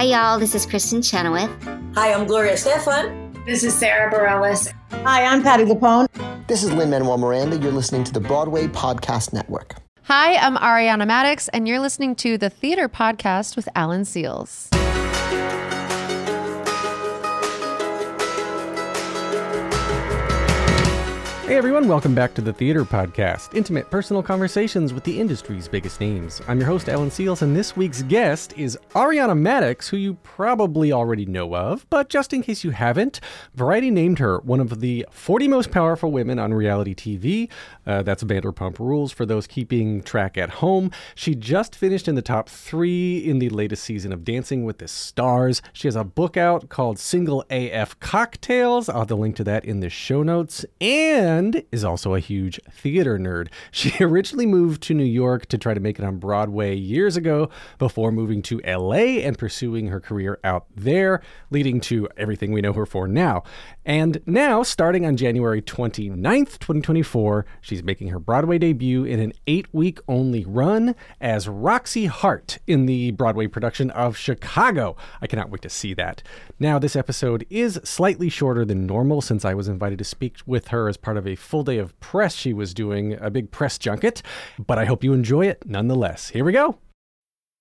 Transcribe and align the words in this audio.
Hi, 0.00 0.06
y'all. 0.06 0.38
This 0.38 0.54
is 0.54 0.64
Kristin 0.64 1.04
Chenoweth. 1.04 1.50
Hi, 1.94 2.14
I'm 2.14 2.26
Gloria 2.26 2.54
Estefan. 2.54 3.44
This 3.44 3.62
is 3.62 3.74
Sara 3.74 4.10
Bareilles. 4.10 4.72
Hi, 5.04 5.26
I'm 5.26 5.42
Patti 5.42 5.64
LuPone. 5.64 6.06
This 6.46 6.62
is 6.62 6.72
Lin 6.72 6.88
Manuel 6.88 7.18
Miranda. 7.18 7.58
You're 7.58 7.70
listening 7.70 8.04
to 8.04 8.12
the 8.14 8.18
Broadway 8.18 8.66
Podcast 8.66 9.34
Network. 9.34 9.74
Hi, 10.04 10.36
I'm 10.36 10.56
Ariana 10.56 11.06
Madix, 11.06 11.50
and 11.52 11.68
you're 11.68 11.80
listening 11.80 12.16
to 12.16 12.38
the 12.38 12.48
Theater 12.48 12.88
Podcast 12.88 13.56
with 13.56 13.68
Alan 13.74 14.04
Seales. 14.04 14.74
Hey 21.50 21.56
everyone, 21.56 21.88
welcome 21.88 22.14
back 22.14 22.32
to 22.34 22.40
the 22.40 22.52
Theater 22.52 22.84
Podcast, 22.84 23.56
intimate 23.56 23.90
personal 23.90 24.22
conversations 24.22 24.94
with 24.94 25.02
the 25.02 25.18
industry's 25.18 25.66
biggest 25.66 26.00
names. 26.00 26.40
I'm 26.46 26.60
your 26.60 26.68
host, 26.68 26.88
Alan 26.88 27.10
Seales, 27.10 27.42
and 27.42 27.56
this 27.56 27.76
week's 27.76 28.02
guest 28.02 28.56
is 28.56 28.78
Ariana 28.90 29.36
Madix, 29.36 29.88
who 29.88 29.96
you 29.96 30.14
probably 30.22 30.92
already 30.92 31.26
know 31.26 31.56
of, 31.56 31.90
but 31.90 32.08
just 32.08 32.32
in 32.32 32.44
case 32.44 32.62
you 32.62 32.70
haven't, 32.70 33.18
Variety 33.56 33.90
named 33.90 34.20
her 34.20 34.38
one 34.38 34.60
of 34.60 34.78
the 34.78 35.04
40 35.10 35.48
most 35.48 35.72
powerful 35.72 36.12
women 36.12 36.38
on 36.38 36.54
reality 36.54 36.94
TV. 36.94 37.50
Uh, 37.84 38.04
that's 38.04 38.22
Vanderpump 38.22 38.78
Rules 38.78 39.10
for 39.10 39.26
those 39.26 39.48
keeping 39.48 40.04
track 40.04 40.38
at 40.38 40.50
home. 40.50 40.92
She 41.16 41.34
just 41.34 41.74
finished 41.74 42.06
in 42.06 42.14
the 42.14 42.22
top 42.22 42.48
three 42.48 43.18
in 43.18 43.40
the 43.40 43.48
latest 43.48 43.82
season 43.82 44.12
of 44.12 44.22
Dancing 44.22 44.64
with 44.64 44.78
the 44.78 44.86
Stars. 44.86 45.62
She 45.72 45.88
has 45.88 45.96
a 45.96 46.04
book 46.04 46.36
out 46.36 46.68
called 46.68 47.00
Single 47.00 47.44
AF 47.50 47.98
Cocktails. 47.98 48.88
I'll 48.88 49.00
have 49.00 49.08
the 49.08 49.16
link 49.16 49.34
to 49.34 49.44
that 49.44 49.64
in 49.64 49.80
the 49.80 49.90
show 49.90 50.22
notes. 50.22 50.64
And 50.80 51.39
is 51.72 51.84
also 51.84 52.14
a 52.14 52.20
huge 52.20 52.60
theater 52.70 53.18
nerd. 53.18 53.48
She 53.72 53.92
originally 54.04 54.46
moved 54.46 54.82
to 54.84 54.94
New 54.94 55.04
York 55.04 55.46
to 55.46 55.56
try 55.56 55.74
to 55.74 55.80
make 55.80 55.98
it 55.98 56.04
on 56.04 56.18
Broadway 56.18 56.76
years 56.76 57.16
ago 57.16 57.48
before 57.78 58.12
moving 58.12 58.42
to 58.42 58.60
LA 58.66 59.20
and 59.24 59.38
pursuing 59.38 59.86
her 59.86 60.00
career 60.00 60.38
out 60.44 60.66
there, 60.74 61.22
leading 61.50 61.80
to 61.82 62.08
everything 62.16 62.52
we 62.52 62.60
know 62.60 62.72
her 62.72 62.84
for 62.84 63.08
now. 63.08 63.42
And 63.86 64.20
now, 64.26 64.62
starting 64.62 65.06
on 65.06 65.16
January 65.16 65.62
29th, 65.62 66.58
2024, 66.58 67.46
she's 67.60 67.82
making 67.82 68.08
her 68.08 68.18
Broadway 68.18 68.58
debut 68.58 69.04
in 69.04 69.20
an 69.20 69.32
eight 69.46 69.72
week 69.72 69.98
only 70.06 70.44
run 70.44 70.94
as 71.20 71.48
Roxie 71.48 72.06
Hart 72.06 72.58
in 72.66 72.86
the 72.86 73.12
Broadway 73.12 73.46
production 73.46 73.90
of 73.90 74.16
Chicago. 74.16 74.96
I 75.22 75.26
cannot 75.26 75.50
wait 75.50 75.62
to 75.62 75.70
see 75.70 75.94
that. 75.94 76.22
Now, 76.58 76.78
this 76.78 76.96
episode 76.96 77.46
is 77.48 77.80
slightly 77.84 78.28
shorter 78.28 78.64
than 78.64 78.86
normal 78.86 79.20
since 79.22 79.44
I 79.44 79.54
was 79.54 79.68
invited 79.68 79.98
to 79.98 80.04
speak 80.04 80.38
with 80.46 80.68
her 80.68 80.88
as 80.88 80.96
part 80.96 81.16
of 81.16 81.26
a 81.26 81.29
full 81.36 81.64
day 81.64 81.78
of 81.78 81.98
press 82.00 82.34
she 82.34 82.52
was 82.52 82.74
doing, 82.74 83.16
a 83.20 83.30
big 83.30 83.50
press 83.50 83.78
junket, 83.78 84.22
but 84.58 84.78
I 84.78 84.84
hope 84.84 85.04
you 85.04 85.12
enjoy 85.12 85.46
it 85.46 85.64
nonetheless. 85.66 86.30
Here 86.30 86.44
we 86.44 86.52
go. 86.52 86.78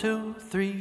Here 0.00 0.10
You're 0.12 0.18
One, 0.20 0.34
two, 0.34 0.40
three. 0.50 0.78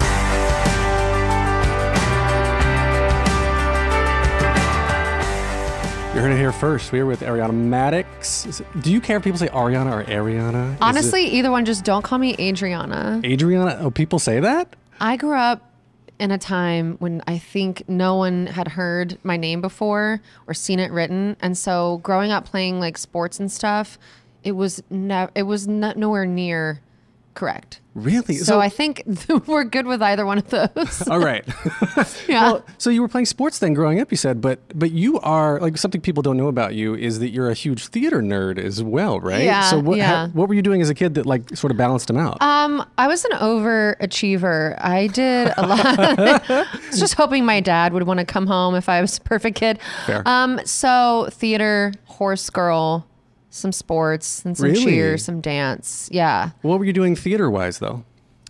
You 6.15 6.21
heard 6.21 6.31
it 6.31 6.37
here 6.37 6.53
first. 6.53 6.93
We 6.93 7.01
are 7.01 7.05
with 7.05 7.19
Ariana 7.19 7.51
Madix. 7.51 8.47
Is 8.47 8.61
it- 8.61 8.81
do 8.81 8.89
you 8.89 9.01
care 9.01 9.17
if 9.17 9.23
people 9.23 9.37
say 9.37 9.49
Ariana 9.49 9.91
or 9.91 10.03
Ariana? 10.05 10.69
Is 10.69 10.75
it 10.75 10.81
Honestly, 10.81 11.25
either 11.25 11.51
one, 11.51 11.65
just 11.65 11.83
don't 11.83 12.03
call 12.03 12.19
me 12.19 12.35
Adriana. 12.39 13.19
Adriana. 13.25 13.77
Oh, 13.81 13.91
people 13.91 14.17
say 14.17 14.39
that. 14.39 14.77
I 15.01 15.17
grew 15.17 15.35
up 15.35 15.71
in 16.17 16.31
a 16.31 16.37
time 16.37 16.95
when 16.99 17.21
I 17.27 17.37
think 17.37 17.83
no 17.89 18.15
one 18.15 18.47
had 18.47 18.69
heard 18.69 19.17
my 19.23 19.35
name 19.35 19.59
before 19.59 20.21
or 20.47 20.53
seen 20.53 20.79
it 20.79 20.89
written, 20.93 21.35
and 21.41 21.57
so 21.57 21.99
growing 22.01 22.31
up 22.31 22.45
playing 22.45 22.79
like 22.79 22.97
sports 22.97 23.37
and 23.37 23.51
stuff, 23.51 23.99
it 24.41 24.53
was 24.53 24.81
never, 24.89 25.29
it 25.35 25.43
was 25.43 25.67
no- 25.67 25.91
nowhere 25.97 26.25
near 26.25 26.79
correct. 27.35 27.81
Really? 27.93 28.35
So, 28.35 28.59
I 28.59 28.67
think 28.67 29.03
we're 29.47 29.63
good 29.63 29.85
with 29.85 30.01
either 30.01 30.25
one 30.25 30.37
of 30.39 30.49
those. 30.49 31.07
All 31.07 31.19
right. 31.19 31.45
yeah. 32.27 32.51
Well, 32.51 32.65
so 32.77 32.89
you 32.89 33.01
were 33.01 33.07
playing 33.07 33.25
sports 33.25 33.59
then 33.59 33.73
growing 33.73 34.01
up, 34.01 34.11
you 34.11 34.17
said, 34.17 34.41
but 34.41 34.59
but 34.77 34.91
you 34.91 35.19
are 35.21 35.59
like 35.61 35.77
something 35.77 36.01
people 36.01 36.21
don't 36.21 36.35
know 36.35 36.47
about 36.47 36.75
you 36.75 36.93
is 36.95 37.19
that 37.19 37.29
you're 37.29 37.49
a 37.49 37.53
huge 37.53 37.87
theater 37.87 38.21
nerd 38.21 38.57
as 38.57 38.83
well, 38.83 39.19
right? 39.21 39.43
Yeah, 39.43 39.69
So 39.69 39.79
what 39.79 39.97
yeah. 39.97 40.27
ha- 40.27 40.31
what 40.33 40.49
were 40.49 40.55
you 40.55 40.61
doing 40.61 40.81
as 40.81 40.89
a 40.89 40.93
kid 40.95 41.13
that 41.13 41.25
like 41.25 41.55
sort 41.55 41.71
of 41.71 41.77
balanced 41.77 42.07
them 42.07 42.17
out? 42.17 42.41
Um, 42.41 42.85
I 42.97 43.07
was 43.07 43.23
an 43.25 43.31
overachiever. 43.37 44.75
I 44.81 45.07
did 45.07 45.53
a 45.55 45.65
lot. 45.67 45.85
I 45.85 46.65
was 46.89 46.99
just 46.99 47.13
hoping 47.15 47.45
my 47.45 47.59
dad 47.59 47.93
would 47.93 48.03
want 48.03 48.19
to 48.19 48.25
come 48.25 48.47
home 48.47 48.75
if 48.75 48.89
I 48.89 48.99
was 49.01 49.17
a 49.17 49.21
perfect 49.21 49.57
kid. 49.57 49.79
Fair. 50.05 50.21
Um, 50.27 50.59
so 50.65 51.27
theater, 51.31 51.93
horse 52.05 52.49
girl, 52.49 53.07
some 53.49 53.71
sports, 53.71 54.43
and 54.45 54.57
some 54.57 54.69
Really? 54.71 54.83
cheer, 54.83 55.17
some 55.17 55.41
dance. 55.41 56.09
Yeah. 56.11 56.51
what 56.61 56.79
were 56.79 56.85
you 56.85 56.93
doing 56.93 57.15
theater 57.15 57.49
wise 57.49 57.79
though? 57.79 58.03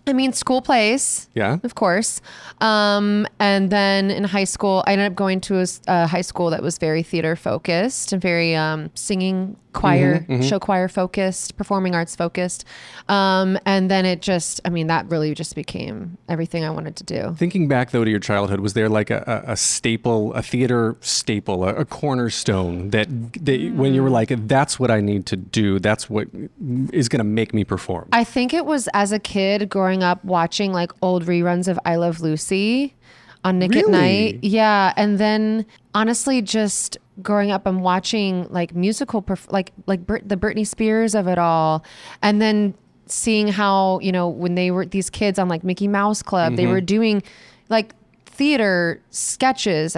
I 0.08 0.12
mean, 0.12 0.32
school 0.32 0.62
plays. 0.62 1.28
Yeah. 1.34 1.58
Of 1.64 1.74
course. 1.74 2.20
Um, 2.60 3.26
and 3.40 3.70
then 3.70 4.12
in 4.12 4.22
high 4.22 4.44
school, 4.44 4.84
I 4.86 4.92
ended 4.92 5.08
up 5.10 5.16
going 5.16 5.40
to 5.42 5.64
a 5.88 6.06
high 6.06 6.20
school 6.20 6.50
that 6.50 6.62
was 6.62 6.78
very 6.78 7.02
theater 7.02 7.34
focused 7.34 8.12
and 8.12 8.22
very 8.22 8.54
um, 8.54 8.90
singing 8.94 9.56
choir, 9.76 10.20
Mm-hmm, 10.20 10.42
show 10.42 10.58
choir 10.58 10.88
focused, 10.88 11.56
performing 11.56 11.94
arts 11.94 12.16
focused. 12.16 12.64
Um, 13.08 13.58
and 13.64 13.90
then 13.90 14.04
it 14.06 14.22
just, 14.22 14.60
I 14.64 14.70
mean, 14.70 14.86
that 14.88 15.08
really 15.08 15.34
just 15.34 15.54
became 15.54 16.18
everything 16.28 16.64
I 16.64 16.70
wanted 16.70 16.96
to 16.96 17.04
do. 17.04 17.34
Thinking 17.38 17.68
back 17.68 17.90
though 17.90 18.04
to 18.04 18.10
your 18.10 18.20
childhood, 18.20 18.60
was 18.60 18.72
there 18.72 18.88
like 18.88 19.10
a, 19.10 19.44
a, 19.46 19.56
staple, 19.56 20.32
a 20.34 20.42
theater 20.42 20.96
staple, 21.00 21.64
a, 21.64 21.74
a 21.74 21.84
cornerstone 21.84 22.90
that, 22.90 23.08
that 23.44 23.72
when 23.74 23.94
you 23.94 24.02
were 24.02 24.10
like, 24.10 24.30
that's 24.48 24.80
what 24.80 24.90
I 24.90 25.00
need 25.00 25.26
to 25.26 25.36
do, 25.36 25.78
that's 25.78 26.10
what 26.10 26.28
is 26.92 27.08
going 27.08 27.18
to 27.18 27.24
make 27.24 27.54
me 27.54 27.64
perform? 27.64 28.08
I 28.12 28.24
think 28.24 28.52
it 28.52 28.66
was 28.66 28.88
as 28.94 29.12
a 29.12 29.18
kid 29.18 29.68
growing 29.68 30.02
up 30.02 30.24
watching 30.24 30.72
like 30.72 30.90
old 31.02 31.26
reruns 31.26 31.68
of 31.68 31.78
I 31.84 31.96
Love 31.96 32.20
Lucy 32.20 32.94
on 33.44 33.58
Nick 33.58 33.76
at 33.76 33.88
Night. 33.88 34.40
Yeah, 34.42 34.92
and 34.96 35.18
then 35.18 35.66
honestly 35.94 36.42
just 36.42 36.98
growing 37.22 37.50
up 37.50 37.66
and 37.66 37.82
watching 37.82 38.46
like 38.50 38.74
musical 38.74 39.22
perf- 39.22 39.50
like 39.50 39.72
like 39.86 40.06
Brit- 40.06 40.28
the 40.28 40.36
Britney 40.36 40.66
Spears 40.66 41.14
of 41.14 41.26
it 41.26 41.38
all. 41.38 41.84
And 42.22 42.40
then 42.42 42.74
seeing 43.06 43.48
how, 43.48 44.00
you 44.00 44.12
know, 44.12 44.28
when 44.28 44.54
they 44.54 44.70
were 44.70 44.84
these 44.84 45.10
kids 45.10 45.38
on 45.38 45.48
like 45.48 45.62
Mickey 45.64 45.88
Mouse 45.88 46.22
Club, 46.22 46.56
they 46.56 46.66
were 46.66 46.80
doing 46.80 47.22
like 47.68 47.94
theater 48.26 49.00
sketches 49.10 49.96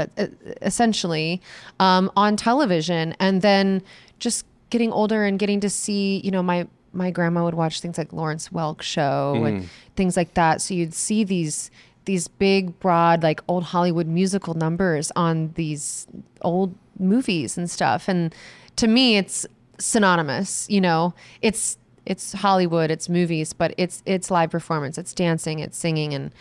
essentially 0.62 1.40
um, 1.80 2.10
on 2.16 2.36
television. 2.36 3.14
And 3.18 3.42
then 3.42 3.82
just 4.18 4.44
getting 4.70 4.92
older 4.92 5.24
and 5.24 5.38
getting 5.38 5.60
to 5.60 5.70
see 5.70 6.20
you 6.22 6.30
know 6.30 6.42
my 6.42 6.66
my 6.92 7.10
grandma 7.10 7.44
would 7.44 7.54
watch 7.54 7.80
things 7.80 7.98
like 7.98 8.12
Lawrence 8.12 8.48
Welk 8.50 8.82
show 8.82 9.42
and 9.44 9.68
things 9.96 10.16
like 10.16 10.34
that. 10.34 10.60
So 10.60 10.74
you'd 10.74 10.94
see 10.94 11.24
these 11.24 11.70
these 12.04 12.28
big 12.28 12.78
broad 12.80 13.22
like 13.22 13.42
old 13.48 13.64
Hollywood 13.64 14.06
musical 14.06 14.54
numbers 14.54 15.12
on 15.14 15.52
these 15.54 16.06
old 16.42 16.74
movies 16.98 17.58
and 17.58 17.70
stuff. 17.70 18.08
And 18.08 18.34
to 18.76 18.86
me 18.86 19.16
it's 19.16 19.46
synonymous 19.78 20.66
you 20.68 20.80
know? 20.80 21.14
It's 21.42 21.78
it's 22.06 22.32
Hollywood 22.32 22.90
it's 22.90 23.08
movies 23.08 23.52
but 23.52 23.74
it's 23.76 24.02
it's 24.06 24.30
live 24.30 24.50
performance. 24.50 24.98
It's 24.98 25.14
dancing 25.14 25.58
it's 25.60 25.78
singing 25.78 26.14
and 26.14 26.32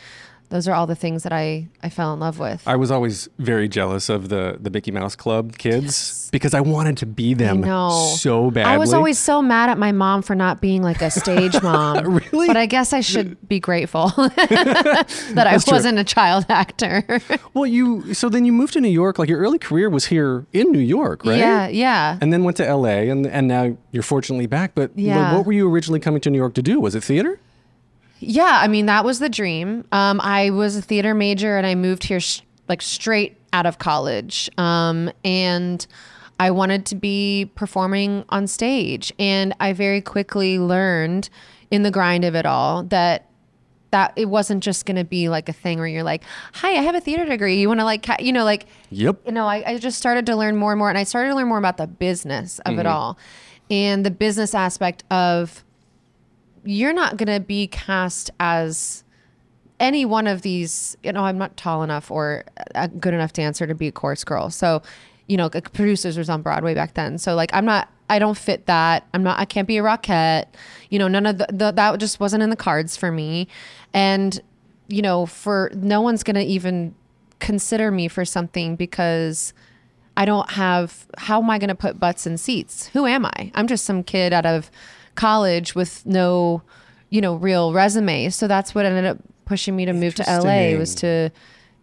those 0.49 0.67
are 0.67 0.73
all 0.73 0.88
the 0.88 0.96
things 0.96 1.23
that 1.23 1.34
I, 1.34 1.67
I 1.84 1.90
fell 1.90 2.14
in 2.14 2.20
love 2.20 2.40
with. 2.40 2.66
I 2.67 2.76
was 2.78 2.90
always 2.91 3.28
very 3.38 3.67
jealous 3.67 4.09
of 4.09 4.29
the 4.29 4.58
the 4.59 4.70
Mickey 4.70 4.91
Mouse 4.91 5.16
Club 5.16 5.58
kids 5.58 6.29
because 6.32 6.53
I 6.53 6.61
wanted 6.61 6.97
to 6.97 7.05
be 7.05 7.34
them 7.34 7.64
so 8.17 8.49
badly. 8.52 8.72
I 8.73 8.78
was 8.78 8.94
always 8.94 9.17
so 9.17 9.41
mad 9.41 9.70
at 9.70 9.78
my 9.78 9.91
mom 9.91 10.22
for 10.22 10.35
not 10.35 10.61
being 10.61 10.82
like 10.84 11.02
a 11.02 11.09
stage 11.11 11.61
mom. 11.64 12.16
Really? 12.32 12.47
But 12.47 12.58
I 12.58 12.66
guess 12.66 12.94
I 12.94 13.02
should 13.02 13.47
be 13.49 13.59
grateful 13.59 14.08
that 14.17 15.46
I 15.47 15.53
wasn't 15.72 15.99
a 15.99 16.03
child 16.03 16.46
actor. 16.49 17.03
well, 17.53 17.66
you 17.66 18.14
so 18.14 18.29
then 18.29 18.46
you 18.46 18.52
moved 18.53 18.73
to 18.73 18.82
New 18.82 18.88
York. 18.90 19.20
Like 19.20 19.29
your 19.29 19.40
early 19.40 19.59
career 19.59 19.90
was 19.90 20.05
here 20.05 20.46
in 20.53 20.72
New 20.72 20.79
York, 20.79 21.26
right? 21.26 21.38
Yeah, 21.38 21.67
yeah. 21.67 22.17
And 22.22 22.32
then 22.32 22.44
went 22.44 22.58
to 22.58 22.66
L.A. 22.67 23.09
and 23.09 23.28
and 23.28 23.47
now 23.47 23.78
you're 23.91 24.03
fortunately 24.03 24.47
back. 24.47 24.76
But 24.76 24.91
Yeah. 24.96 25.35
what 25.35 25.46
were 25.46 25.53
you 25.53 25.70
originally 25.70 25.99
coming 25.99 26.22
to 26.22 26.29
New 26.29 26.38
York 26.38 26.53
to 26.55 26.61
do? 26.61 26.79
Was 26.79 26.96
it 26.96 27.03
theater? 27.03 27.40
Yeah, 28.19 28.59
I 28.61 28.67
mean 28.67 28.87
that 28.87 29.05
was 29.05 29.19
the 29.19 29.29
dream. 29.29 29.85
Um, 29.91 30.19
I 30.22 30.49
was 30.49 30.75
a 30.75 30.81
theater 30.81 31.14
major, 31.14 31.58
and 31.58 31.67
I 31.67 31.75
moved 31.75 32.03
here 32.03 32.19
sh- 32.19 32.41
like 32.67 32.81
straight 32.81 33.37
out 33.53 33.66
of 33.66 33.79
college, 33.79 34.49
um, 34.58 35.11
and 35.23 35.85
I 36.40 36.52
wanted 36.52 36.85
to 36.87 36.96
be 36.96 37.52
performing 37.55 38.25
on 38.29 38.47
stage. 38.47 39.11
And 39.17 39.55
I 39.59 39.73
very 39.73 40.02
quickly 40.02 40.59
learned 40.59 41.29
in 41.72 41.84
the 41.84 41.91
grind 41.91 42.23
of 42.25 42.35
it 42.35 42.46
all 42.46 42.84
that 42.84 43.29
that 43.91 44.11
it 44.17 44.25
wasn't 44.25 44.61
just 44.63 44.85
going 44.85 44.97
to 44.97 45.05
be 45.05 45.29
like 45.29 45.47
a 45.47 45.53
thing 45.53 45.78
where 45.78 45.87
you're 45.87 46.03
like, 46.03 46.23
"Hi, 46.55 46.72
I 46.72 46.81
have 46.81 46.96
a 46.96 46.99
theater 46.99 47.25
degree. 47.25 47.59
You 47.59 47.67
want 47.67 47.79
to 47.79 47.85
like, 47.85 48.03
ca-" 48.03 48.17
you 48.20 48.34
know, 48.34 48.43
like." 48.43 48.66
Yep. 48.90 49.22
You 49.25 49.31
know, 49.31 49.46
I, 49.46 49.63
I 49.66 49.78
just 49.78 49.97
started 49.97 50.25
to 50.25 50.35
learn 50.35 50.58
more 50.58 50.72
and 50.72 50.79
more, 50.79 50.90
and 50.90 50.97
I 50.97 51.03
started 51.03 51.29
to 51.29 51.35
learn 51.35 51.47
more 51.47 51.58
about 51.58 51.78
the 51.78 51.87
business 51.87 52.59
of 52.59 52.79
it 52.79 52.85
all, 52.85 53.17
and 53.70 54.05
the 54.05 54.11
business 54.11 54.53
aspect 54.53 55.03
of 55.11 55.63
you're 56.67 56.93
not 56.93 57.16
going 57.16 57.34
to 57.34 57.40
be 57.40 57.67
cast 57.67 58.29
as 58.40 59.03
any 59.79 60.05
one 60.05 60.28
of 60.28 60.41
these 60.41 60.97
you 61.03 61.11
know 61.11 61.23
i'm 61.23 61.37
not 61.37 61.55
tall 61.55 61.84
enough 61.84 62.09
or 62.09 62.43
a 62.75 62.87
good 62.87 63.14
enough 63.14 63.31
dancer 63.31 63.67
to 63.67 63.75
be 63.75 63.87
a 63.87 63.91
chorus 63.91 64.23
girl. 64.23 64.49
So 64.49 64.81
you 65.28 65.37
know 65.37 65.49
like 65.53 65.72
producers 65.73 66.17
was 66.17 66.29
on 66.29 66.41
broadway 66.41 66.73
back 66.73 66.93
then. 66.96 67.17
So 67.17 67.35
like 67.35 67.52
i'm 67.53 67.66
not 67.66 67.90
i 68.09 68.19
don't 68.19 68.37
fit 68.37 68.66
that. 68.66 69.08
I'm 69.14 69.23
not 69.23 69.40
i 69.40 69.46
can't 69.46 69.67
be 69.67 69.78
a 69.78 69.84
rockette. 69.84 70.46
You 70.90 70.99
know 70.99 71.08
none 71.08 71.25
of 71.25 71.37
the, 71.37 71.47
the 71.52 71.72
that 71.72 71.99
just 71.99 72.19
wasn't 72.19 72.43
in 72.43 72.49
the 72.49 72.55
cards 72.55 72.97
for 72.97 73.11
me. 73.11 73.47
And 73.93 74.40
you 74.87 75.02
know 75.02 75.25
for 75.25 75.72
no 75.73 76.02
one's 76.02 76.23
gonna 76.23 76.41
even 76.41 76.96
consider 77.40 77.91
me 77.91 78.08
for 78.08 78.25
something 78.25 78.75
because 78.75 79.53
I 80.17 80.25
don't 80.25 80.49
have 80.52 81.05
how 81.20 81.40
am 81.41 81.49
I 81.52 81.59
going 81.59 81.67
to 81.67 81.75
put 81.75 81.99
butts 81.99 82.25
in 82.25 82.40
seats? 82.40 82.87
Who 82.87 83.05
am 83.05 83.23
I? 83.23 83.52
I'm 83.53 83.67
just 83.67 83.85
some 83.85 84.03
kid 84.03 84.34
out 84.34 84.47
of 84.47 84.72
college 85.17 85.75
with 85.75 86.05
no, 86.05 86.61
you 87.09 87.19
know, 87.19 87.35
real 87.35 87.73
resume. 87.73 88.29
So 88.29 88.47
that's 88.47 88.73
what 88.73 88.85
ended 88.85 89.05
up 89.05 89.17
pushing 89.43 89.75
me 89.75 89.85
to 89.85 89.93
move 89.93 90.16
to 90.16 90.23
LA 90.23 90.78
was 90.78 90.96
to 90.96 91.29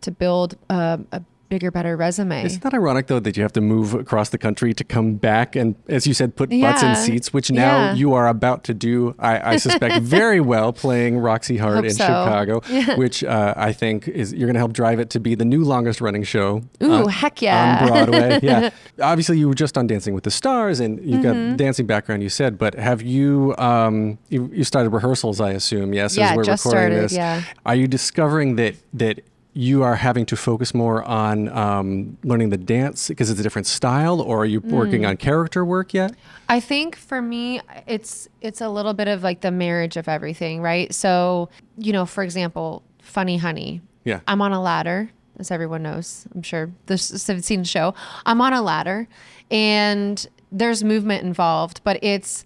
to 0.01 0.11
build 0.11 0.57
uh, 0.71 0.99
a 1.13 1.23
bigger, 1.55 1.71
better 1.71 1.97
resume. 1.97 2.45
Isn't 2.45 2.63
that 2.65 2.75
ironic 2.75 3.07
though 3.07 3.21
that 3.21 3.37
you 3.37 3.43
have 3.45 3.53
to 3.53 3.61
move 3.61 3.95
across 3.95 4.31
the 4.31 4.39
country 4.39 4.75
to 4.75 4.83
come 4.83 5.15
back 5.15 5.55
and, 5.55 5.77
as 5.89 6.05
you 6.05 6.13
said, 6.15 6.35
put 6.35 6.51
butts 6.51 6.83
in 6.83 6.97
seats, 6.97 7.33
which 7.33 7.49
now 7.51 7.77
Yeah. 7.77 7.95
you 7.95 8.13
are 8.13 8.27
about 8.27 8.65
to 8.65 8.75
do. 8.75 9.15
I, 9.21 9.53
I 9.53 9.57
suspect 9.57 10.03
very 10.21 10.41
well 10.41 10.73
playing 10.73 11.19
Roxie 11.19 11.59
Hart 11.59 11.77
Hope 11.77 11.85
in 11.85 11.91
so. 11.93 12.05
Chicago, 12.05 12.61
which 12.97 13.23
uh, 13.23 13.55
I 13.57 13.73
think 13.73 14.09
is 14.09 14.33
you're 14.33 14.49
going 14.49 14.55
to 14.55 14.61
help 14.61 14.73
drive 14.73 14.99
it 14.99 15.11
to 15.11 15.21
be 15.21 15.35
the 15.37 15.45
new 15.45 15.63
longest 15.63 16.01
running 16.01 16.25
show. 16.25 16.63
Ooh, 16.83 16.93
on- 16.93 17.09
heck 17.09 17.41
yeah. 17.41 17.79
On 17.83 17.89
Broadway, 17.89 18.41
yeah. 18.43 18.71
Obviously, 19.01 19.39
you 19.39 19.47
were 19.49 19.55
just 19.55 19.79
on 19.79 19.87
Dancing 19.87 20.13
with 20.15 20.25
the 20.25 20.31
Stars, 20.33 20.81
and 20.81 20.99
you've 21.01 21.21
Mm-hmm. 21.25 21.51
got 21.51 21.57
dancing 21.57 21.87
background. 21.87 22.23
You 22.23 22.29
said, 22.29 22.59
but 22.59 22.75
have 22.75 23.01
you 23.01 23.55
um, 23.59 24.19
you, 24.29 24.51
you 24.53 24.65
started 24.65 24.91
rehearsals? 24.91 25.41
I 25.41 25.51
assume 25.53 25.95
yes. 25.95 26.17
Yeah, 26.17 26.31
as 26.31 26.37
we're 26.37 26.45
just 26.45 26.65
recording 26.65 26.89
started, 26.99 27.05
this. 27.05 27.13
yeah. 27.13 27.43
Are 27.65 27.75
you 27.77 27.87
discovering 27.87 28.57
that 28.57 28.75
that 28.95 29.21
you 29.57 29.83
are 29.85 29.95
having 29.95 30.27
to 30.27 30.37
focus 30.37 30.75
more 30.75 31.03
on 31.05 31.49
um, 31.51 32.19
learning 32.25 32.51
the 32.51 32.57
dance 32.57 33.07
because 33.09 33.31
it's 33.31 33.39
a 33.39 33.43
different 33.43 33.67
style, 33.69 34.21
or 34.21 34.43
are 34.43 34.45
you 34.47 34.61
Mm. 34.61 34.71
working 34.71 35.07
on 35.07 35.17
character 35.17 35.65
work 35.65 35.95
yet? 35.95 36.13
I 36.49 36.59
think 36.61 36.97
for 36.97 37.23
me, 37.23 37.61
it's 37.87 38.29
it's 38.41 38.61
a 38.61 38.69
little 38.69 38.95
bit 38.95 39.07
of 39.09 39.23
like 39.23 39.41
the 39.43 39.51
marriage 39.53 39.97
of 39.97 40.09
everything, 40.09 40.61
right? 40.61 40.93
So, 40.93 41.49
you 41.79 41.93
know, 41.93 42.05
for 42.05 42.23
example, 42.25 42.83
Funny 43.01 43.37
Honey. 43.39 43.81
Yeah. 44.05 44.21
I'm 44.27 44.43
on 44.43 44.53
a 44.53 44.61
ladder, 44.61 45.11
as 45.39 45.51
everyone 45.51 45.83
knows. 45.83 46.27
I'm 46.35 46.43
sure 46.43 46.71
this 46.87 47.27
have 47.29 47.45
seen 47.45 47.61
the 47.61 47.65
show. 47.69 47.95
I'm 48.27 48.41
on 48.41 48.53
a 48.53 48.61
ladder, 48.61 49.07
and 49.51 50.27
there's 50.51 50.83
movement 50.85 51.23
involved, 51.25 51.81
but 51.85 52.03
it's 52.03 52.45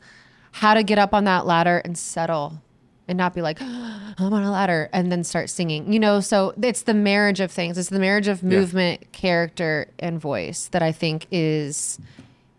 how 0.53 0.75
to 0.75 0.83
get 0.83 0.99
up 0.99 1.15
on 1.15 1.25
that 1.25 1.47
ladder 1.47 1.79
and 1.85 1.97
settle. 1.97 2.61
And 3.09 3.17
not 3.17 3.35
be 3.35 3.41
like, 3.43 3.59
I'm 3.63 4.33
on 4.33 4.43
a 4.43 4.51
ladder 4.51 4.91
and 4.93 5.11
then 5.11 5.25
start 5.25 5.49
singing, 5.51 5.91
you 5.93 5.99
know? 5.99 6.21
So 6.21 6.53
it's 6.63 6.83
the 6.83 6.95
marriage 6.95 7.41
of 7.41 7.51
things. 7.51 7.79
It's 7.79 7.89
the 7.89 7.99
marriage 7.99 8.29
of 8.29 8.43
movement, 8.43 9.11
character, 9.13 9.89
and 9.99 10.21
voice 10.21 10.69
that 10.73 10.83
I 10.83 10.93
think 10.93 11.27
is 11.31 11.99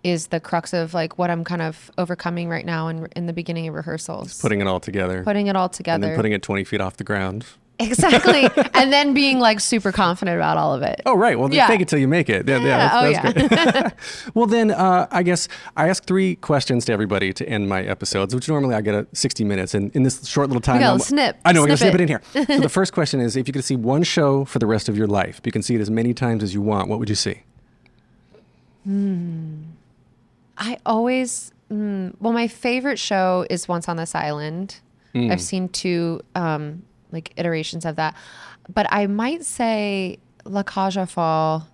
is 0.01 0.27
the 0.27 0.39
crux 0.39 0.73
of 0.73 0.93
like 0.93 1.17
what 1.17 1.29
I'm 1.29 1.43
kind 1.43 1.61
of 1.61 1.91
overcoming 1.97 2.47
right 2.49 2.65
now 2.65 2.87
in 2.87 3.07
in 3.15 3.25
the 3.27 3.33
beginning 3.33 3.67
of 3.67 3.75
rehearsals. 3.75 4.29
Just 4.29 4.41
Putting 4.41 4.61
it 4.61 4.67
all 4.67 4.79
together, 4.79 5.23
putting 5.23 5.47
it 5.47 5.55
all 5.55 5.65
and 5.65 5.73
together. 5.73 6.07
then 6.07 6.15
putting 6.15 6.31
it 6.31 6.41
20 6.41 6.63
feet 6.63 6.81
off 6.81 6.97
the 6.97 7.03
ground. 7.03 7.45
Exactly. 7.79 8.49
and 8.73 8.91
then 8.91 9.13
being 9.13 9.39
like 9.39 9.59
super 9.59 9.91
confident 9.91 10.37
about 10.37 10.57
all 10.57 10.73
of 10.73 10.81
it. 10.81 11.01
Oh, 11.05 11.15
right. 11.15 11.39
Well, 11.39 11.53
Yeah. 11.53 11.67
fake 11.67 11.81
it 11.81 11.87
till 11.87 11.99
you 11.99 12.07
make 12.07 12.29
it. 12.29 12.47
Yeah, 12.47 12.57
yeah, 12.59 12.65
Yeah, 12.65 12.77
that's, 12.77 13.23
oh, 13.23 13.29
that's 13.47 13.83
great. 13.83 13.93
well, 14.35 14.45
then 14.45 14.71
uh, 14.71 15.07
I 15.11 15.23
guess 15.23 15.47
I 15.77 15.87
ask 15.89 16.03
three 16.05 16.35
questions 16.35 16.85
to 16.85 16.93
everybody 16.93 17.33
to 17.33 17.47
end 17.47 17.69
my 17.69 17.81
episodes, 17.83 18.35
which 18.35 18.47
normally 18.49 18.75
I 18.75 18.81
get 18.81 18.95
a 18.95 19.07
60 19.13 19.43
minutes. 19.43 19.73
And 19.73 19.95
in 19.95 20.03
this 20.03 20.25
short 20.27 20.49
little 20.49 20.61
time, 20.61 20.83
I'm- 20.83 20.99
snip- 20.99 21.37
I 21.45 21.51
know, 21.53 21.61
we're 21.61 21.67
going 21.67 21.77
to 21.77 21.83
snip 21.83 21.95
it. 21.95 22.01
in 22.01 22.07
here. 22.07 22.21
so 22.33 22.59
the 22.59 22.69
first 22.69 22.93
question 22.93 23.19
is 23.19 23.35
if 23.35 23.47
you 23.47 23.53
could 23.53 23.63
see 23.63 23.75
one 23.75 24.03
show 24.03 24.45
for 24.45 24.59
the 24.59 24.67
rest 24.67 24.89
of 24.89 24.97
your 24.97 25.07
life, 25.07 25.39
you 25.45 25.51
can 25.51 25.61
see 25.61 25.75
it 25.75 25.81
as 25.81 25.89
many 25.89 26.13
times 26.13 26.43
as 26.43 26.53
you 26.53 26.61
want, 26.61 26.89
what 26.89 26.99
would 26.99 27.09
you 27.09 27.15
see? 27.15 27.43
Hmm. 28.83 29.61
I 30.57 30.77
always 30.85 31.51
mm, 31.71 32.13
well 32.19 32.33
my 32.33 32.47
favorite 32.47 32.99
show 32.99 33.45
is 33.49 33.67
Once 33.67 33.87
on 33.87 33.97
This 33.97 34.15
Island. 34.15 34.79
Mm. 35.15 35.31
I've 35.31 35.41
seen 35.41 35.69
two 35.69 36.21
um 36.35 36.83
like 37.11 37.33
iterations 37.38 37.85
of 37.85 37.95
that. 37.97 38.15
But 38.73 38.88
I 38.91 39.07
might 39.07 39.44
say 39.45 40.19
La 40.45 40.63
aux 40.75 41.06
Fall. 41.06 41.67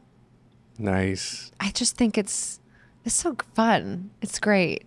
Nice. 0.78 1.52
I 1.60 1.72
just 1.72 1.96
think 1.98 2.18
it's 2.18 2.60
it's 3.04 3.16
so 3.16 3.36
fun. 3.54 4.10
It's 4.22 4.40
great. 4.40 4.86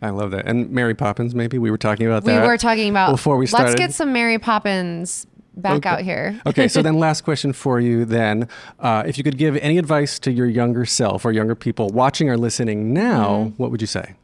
I 0.00 0.10
love 0.10 0.30
that. 0.30 0.46
And 0.46 0.70
Mary 0.70 0.94
Poppins, 0.94 1.34
maybe 1.34 1.58
we 1.58 1.70
were 1.70 1.78
talking 1.78 2.06
about 2.06 2.24
We 2.24 2.32
were 2.38 2.56
talking 2.56 2.90
about 2.90 3.10
before 3.10 3.36
we 3.36 3.46
started. 3.46 3.66
Let's 3.70 3.78
get 3.78 3.92
some 3.92 4.12
Mary 4.12 4.38
Poppins 4.38 5.26
back 5.56 5.84
out 5.86 6.02
here. 6.02 6.40
okay, 6.46 6.68
so 6.68 6.82
then 6.82 6.98
last 7.00 7.22
question 7.22 7.52
for 7.52 7.80
you 7.80 8.04
then. 8.04 8.48
Uh, 8.78 9.02
if 9.06 9.18
you 9.18 9.24
could 9.24 9.36
give 9.36 9.56
any 9.56 9.76
advice 9.76 10.18
to 10.20 10.30
your 10.30 10.46
younger 10.46 10.86
self 10.86 11.24
or 11.24 11.32
younger 11.32 11.56
people 11.56 11.88
watching 11.88 12.30
or 12.30 12.36
listening 12.36 12.92
now, 12.92 13.28
Mm-hmm. 13.48 13.56
what 13.62 13.72
would 13.72 13.80
you 13.80 13.88
say? 13.88 14.14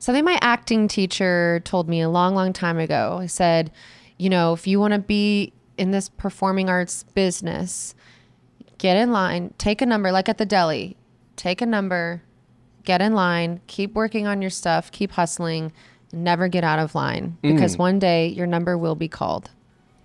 Something 0.00 0.24
my 0.24 0.38
acting 0.42 0.88
teacher 0.88 1.60
told 1.64 1.88
me 1.88 2.00
a 2.00 2.08
long, 2.08 2.34
long 2.34 2.52
time 2.52 2.78
ago. 2.78 3.18
I 3.20 3.26
said, 3.26 3.70
you 4.22 4.30
know, 4.30 4.52
if 4.52 4.66
you 4.68 4.78
want 4.78 4.92
to 4.92 5.00
be 5.00 5.52
in 5.76 5.90
this 5.90 6.08
performing 6.08 6.68
arts 6.68 7.02
business, 7.14 7.94
get 8.78 8.96
in 8.96 9.10
line, 9.10 9.52
take 9.58 9.82
a 9.82 9.86
number, 9.86 10.12
like 10.12 10.28
at 10.28 10.38
the 10.38 10.46
deli, 10.46 10.96
take 11.34 11.60
a 11.60 11.66
number, 11.66 12.22
get 12.84 13.02
in 13.02 13.14
line, 13.14 13.60
keep 13.66 13.94
working 13.94 14.26
on 14.28 14.40
your 14.40 14.50
stuff, 14.50 14.92
keep 14.92 15.10
hustling, 15.12 15.72
never 16.12 16.46
get 16.46 16.62
out 16.62 16.78
of 16.78 16.94
line 16.94 17.36
because 17.42 17.76
one 17.76 17.98
day 17.98 18.28
your 18.28 18.46
number 18.46 18.78
will 18.78 18.94
be 18.94 19.08
called. 19.08 19.50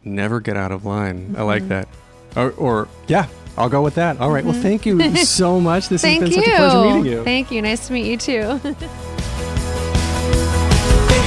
Never 0.04 0.40
get 0.40 0.58
out 0.58 0.72
of 0.72 0.84
line. 0.86 1.36
I 1.36 1.40
Mm-hmm. 1.40 1.44
like 1.44 1.68
that. 1.68 1.88
Or, 2.36 2.52
or 2.52 2.88
yeah, 3.08 3.28
I'll 3.58 3.70
go 3.70 3.84
with 3.84 3.96
that. 3.96 4.20
All 4.20 4.32
right. 4.32 4.44
Well, 4.44 4.60
thank 4.60 4.86
you 4.86 5.16
so 5.26 5.60
much. 5.60 5.90
This 5.90 6.02
has 6.04 6.14
you. 6.14 6.20
been 6.22 6.32
such 6.32 6.48
a 6.48 6.56
pleasure 6.56 6.82
meeting 6.98 7.12
you. 7.12 7.24
Thank 7.24 7.52
you. 7.52 7.62
Nice 7.62 7.86
to 7.88 7.94
meet 7.94 8.08
you 8.08 8.18
too. 8.18 8.76